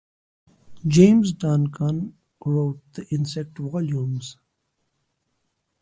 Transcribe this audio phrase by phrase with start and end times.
[0.87, 4.35] James Duncan wrote the insect volumes.